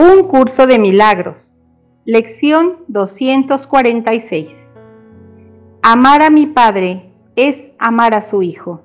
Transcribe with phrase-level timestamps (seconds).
[0.00, 1.50] Un curso de milagros.
[2.04, 4.72] Lección 246.
[5.82, 8.82] Amar a mi Padre es amar a su Hijo.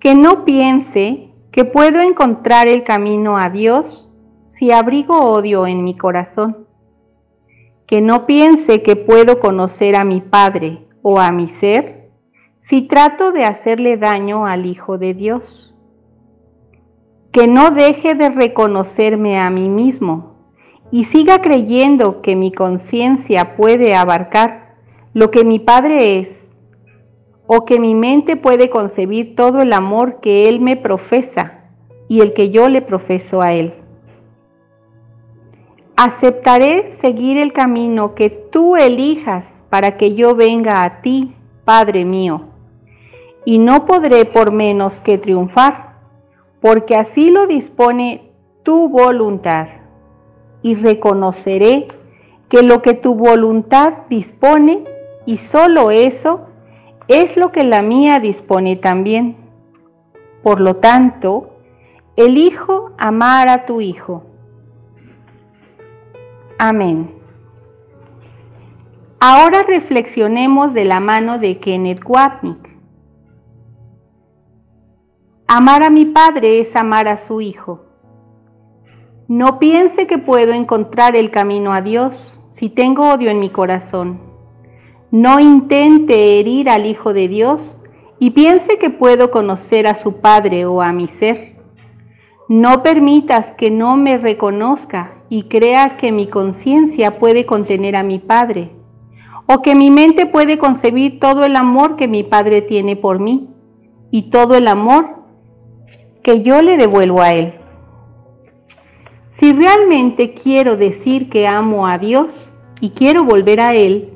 [0.00, 4.10] Que no piense que puedo encontrar el camino a Dios
[4.44, 6.66] si abrigo odio en mi corazón.
[7.86, 12.10] Que no piense que puedo conocer a mi Padre o a mi ser
[12.58, 15.75] si trato de hacerle daño al Hijo de Dios
[17.36, 20.36] que no deje de reconocerme a mí mismo
[20.90, 24.76] y siga creyendo que mi conciencia puede abarcar
[25.12, 26.54] lo que mi Padre es,
[27.46, 31.64] o que mi mente puede concebir todo el amor que Él me profesa
[32.08, 33.74] y el que yo le profeso a Él.
[35.94, 41.34] Aceptaré seguir el camino que tú elijas para que yo venga a ti,
[41.66, 42.44] Padre mío,
[43.44, 45.85] y no podré por menos que triunfar
[46.60, 48.30] porque así lo dispone
[48.62, 49.68] tu voluntad,
[50.62, 51.88] y reconoceré
[52.48, 54.84] que lo que tu voluntad dispone,
[55.26, 56.46] y solo eso,
[57.08, 59.36] es lo que la mía dispone también.
[60.42, 61.56] Por lo tanto,
[62.16, 64.24] elijo amar a tu Hijo.
[66.58, 67.12] Amén.
[69.20, 72.65] Ahora reflexionemos de la mano de Kenneth Wapnick.
[75.58, 77.80] Amar a mi Padre es amar a su Hijo.
[79.26, 84.20] No piense que puedo encontrar el camino a Dios si tengo odio en mi corazón.
[85.10, 87.74] No intente herir al Hijo de Dios
[88.18, 91.56] y piense que puedo conocer a su Padre o a mi ser.
[92.50, 98.18] No permitas que no me reconozca y crea que mi conciencia puede contener a mi
[98.18, 98.72] Padre,
[99.46, 103.48] o que mi mente puede concebir todo el amor que mi Padre tiene por mí
[104.10, 105.15] y todo el amor
[106.26, 107.54] que yo le devuelvo a Él.
[109.30, 114.12] Si realmente quiero decir que amo a Dios y quiero volver a Él,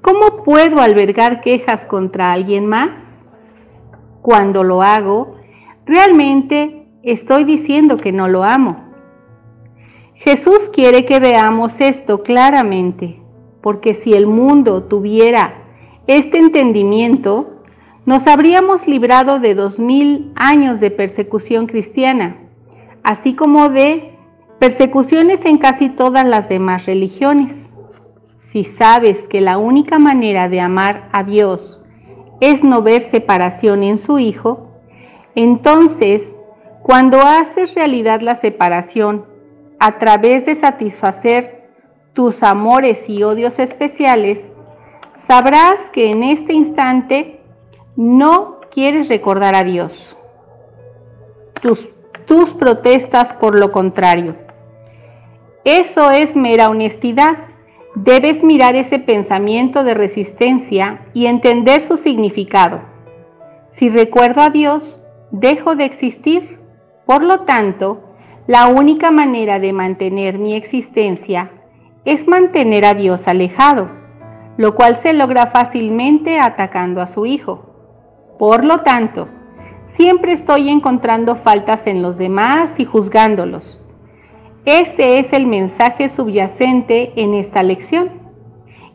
[0.00, 3.26] ¿cómo puedo albergar quejas contra alguien más?
[4.22, 5.36] Cuando lo hago,
[5.84, 8.82] realmente estoy diciendo que no lo amo.
[10.14, 13.20] Jesús quiere que veamos esto claramente,
[13.60, 15.62] porque si el mundo tuviera
[16.06, 17.59] este entendimiento,
[18.10, 22.38] nos habríamos librado de dos mil años de persecución cristiana,
[23.04, 24.18] así como de
[24.58, 27.68] persecuciones en casi todas las demás religiones.
[28.40, 31.80] Si sabes que la única manera de amar a Dios
[32.40, 34.66] es no ver separación en su Hijo,
[35.36, 36.34] entonces,
[36.82, 39.24] cuando haces realidad la separación
[39.78, 41.70] a través de satisfacer
[42.12, 44.56] tus amores y odios especiales,
[45.14, 47.39] sabrás que en este instante
[47.96, 50.16] no quieres recordar a Dios.
[51.60, 51.88] Tus,
[52.26, 54.36] tus protestas por lo contrario.
[55.64, 57.36] Eso es mera honestidad.
[57.94, 62.80] Debes mirar ese pensamiento de resistencia y entender su significado.
[63.68, 66.58] Si recuerdo a Dios, dejo de existir.
[67.04, 68.02] Por lo tanto,
[68.46, 71.50] la única manera de mantener mi existencia
[72.04, 73.90] es mantener a Dios alejado,
[74.56, 77.69] lo cual se logra fácilmente atacando a su Hijo.
[78.40, 79.28] Por lo tanto,
[79.84, 83.78] siempre estoy encontrando faltas en los demás y juzgándolos.
[84.64, 88.12] Ese es el mensaje subyacente en esta lección.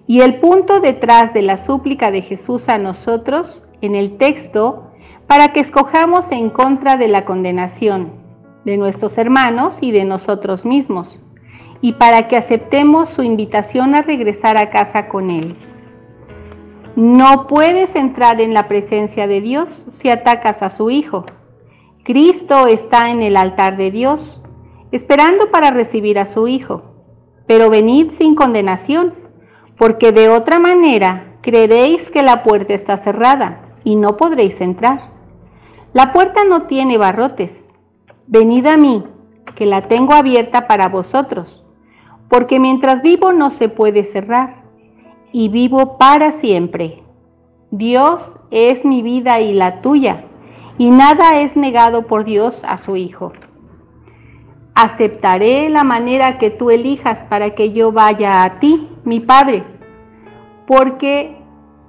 [0.07, 4.89] Y el punto detrás de la súplica de Jesús a nosotros en el texto
[5.27, 8.13] para que escojamos en contra de la condenación
[8.63, 11.19] de nuestros hermanos y de nosotros mismos,
[11.81, 15.55] y para que aceptemos su invitación a regresar a casa con Él.
[16.95, 21.25] No puedes entrar en la presencia de Dios si atacas a su Hijo.
[22.05, 24.41] Cristo está en el altar de Dios,
[24.93, 26.83] esperando para recibir a su Hijo.
[27.47, 29.13] Pero venid sin condenación,
[29.77, 35.11] porque de otra manera creeréis que la puerta está cerrada y no podréis entrar.
[35.91, 37.73] La puerta no tiene barrotes.
[38.25, 39.03] Venid a mí,
[39.57, 41.61] que la tengo abierta para vosotros,
[42.29, 44.64] porque mientras vivo no se puede cerrar
[45.37, 47.03] y vivo para siempre.
[47.69, 50.23] Dios es mi vida y la tuya,
[50.77, 53.33] y nada es negado por Dios a su Hijo.
[54.75, 59.65] Aceptaré la manera que tú elijas para que yo vaya a ti, mi Padre,
[60.67, 61.35] porque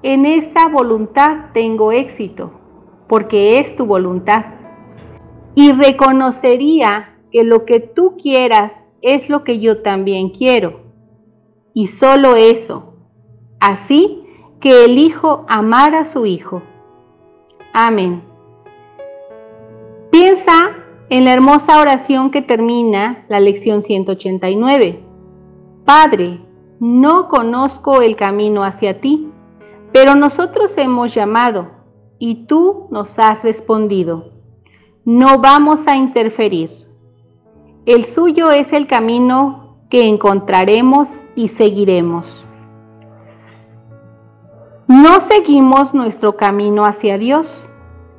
[0.02, 2.50] en esa voluntad tengo éxito,
[3.08, 4.44] porque es tu voluntad.
[5.54, 10.80] Y reconocería que lo que tú quieras es lo que yo también quiero.
[11.74, 12.95] Y solo eso.
[13.66, 14.24] Así
[14.60, 16.62] que elijo amar a su Hijo.
[17.72, 18.22] Amén.
[20.12, 20.76] Piensa
[21.08, 25.00] en la hermosa oración que termina la lección 189.
[25.84, 26.40] Padre,
[26.78, 29.32] no conozco el camino hacia ti,
[29.92, 31.66] pero nosotros hemos llamado
[32.20, 34.30] y tú nos has respondido.
[35.04, 36.70] No vamos a interferir.
[37.84, 42.45] El suyo es el camino que encontraremos y seguiremos.
[44.88, 47.68] No seguimos nuestro camino hacia Dios,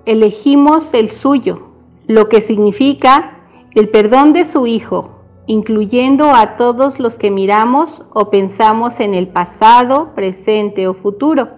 [0.05, 1.67] elegimos el suyo
[2.07, 3.37] lo que significa
[3.75, 5.11] el perdón de su Hijo,
[5.45, 11.49] incluyendo a todos los que miramos o pensamos en el pasado, presente o futuro.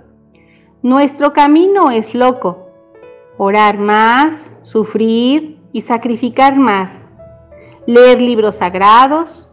[0.81, 2.67] Nuestro camino es loco.
[3.37, 7.07] Orar más, sufrir y sacrificar más.
[7.85, 9.47] Leer libros sagrados,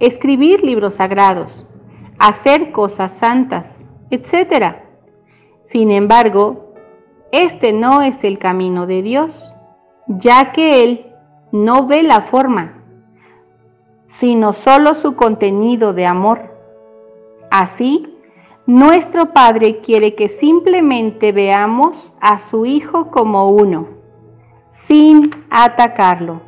[0.00, 1.64] escribir libros sagrados,
[2.18, 4.87] hacer cosas santas, etc.
[5.68, 6.72] Sin embargo,
[7.30, 9.52] este no es el camino de Dios
[10.08, 11.12] ya que Él
[11.52, 12.82] no ve la forma,
[14.06, 16.56] sino solo su contenido de amor.
[17.50, 18.16] Así,
[18.64, 23.88] nuestro Padre quiere que simplemente veamos a su Hijo como uno,
[24.72, 26.40] sin atacarlo.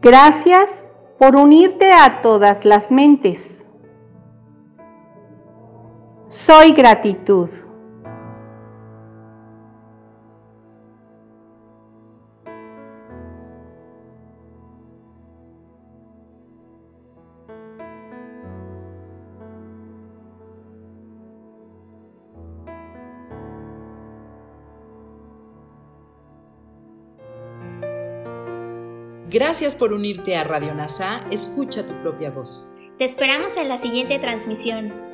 [0.00, 0.88] Gracias
[1.18, 3.53] por unirte a todas las mentes.
[6.34, 7.48] Soy gratitud.
[29.30, 31.24] Gracias por unirte a Radio NASA.
[31.30, 32.66] Escucha tu propia voz.
[32.98, 35.13] Te esperamos en la siguiente transmisión.